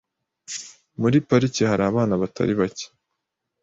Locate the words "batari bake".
2.21-2.85